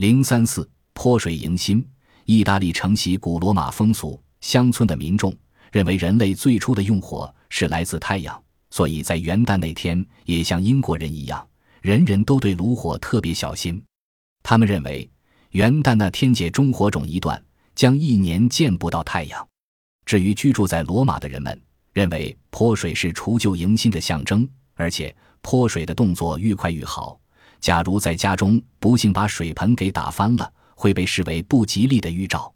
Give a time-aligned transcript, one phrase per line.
[0.00, 1.86] 零三四泼水迎新，
[2.24, 5.30] 意大利承袭古罗马风俗，乡村的民众
[5.70, 11.46] 认为人类最初的用火是来自太阳，所以在元旦那天也像英国人一样，
[11.82, 13.84] 人人都对炉火特别小心。
[14.42, 15.06] 他们认为
[15.50, 17.38] 元旦那天解中火种一段，
[17.74, 19.46] 将一年见不到太阳。
[20.06, 21.60] 至于居住在罗马的人们，
[21.92, 27.20] 认为泼水是除旧迎新的象征，而且泼水的动作愈快愈好。
[27.60, 32.52] 假如在家中不幸把水盆给打翻了，会被视为不吉利的预兆。